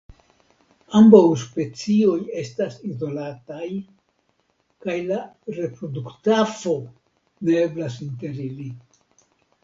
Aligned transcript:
Ambaŭ 0.99 1.19
specioj 1.39 2.13
estas 2.43 2.77
izolataj 2.87 3.67
kaj 4.85 4.95
la 5.11 5.19
reproduktafo 5.57 6.73
ne 7.49 7.59
eblas 7.67 7.99
inter 8.07 8.41
ili. 8.47 8.67